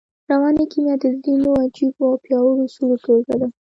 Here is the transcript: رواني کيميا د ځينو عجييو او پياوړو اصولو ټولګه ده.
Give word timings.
رواني 0.31 0.65
کيميا 0.71 0.95
د 0.99 1.05
ځينو 1.23 1.49
عجييو 1.61 2.01
او 2.11 2.21
پياوړو 2.23 2.61
اصولو 2.67 2.95
ټولګه 3.03 3.35
ده. 3.41 3.47